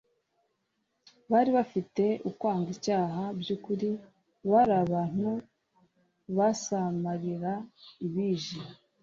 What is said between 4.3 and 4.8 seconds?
Bari